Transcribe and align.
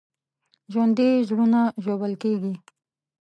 ژوندي 0.71 1.09
زړونه 1.27 1.61
ژوبل 1.83 2.13
کېږي 2.23 2.53